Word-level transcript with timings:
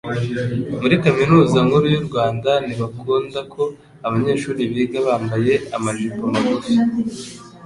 muri 0.81 0.95
kaminuza 1.03 1.57
nkuru 1.67 1.85
y’urwanda 1.93 2.51
ntibakundako 2.65 3.61
abanyeshuri 4.05 4.61
biga 4.71 4.99
bambaye 5.07 5.53
amajipo 5.77 6.21
magufi 6.33 6.73